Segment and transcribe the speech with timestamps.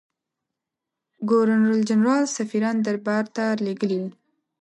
[1.29, 4.09] ګورنرجنرال سفیران دربارته لېږلي وه.